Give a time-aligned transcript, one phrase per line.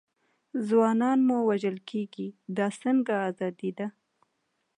[0.67, 3.87] ځوانان مو وژل کېږي، دا څنګه ازادي ده.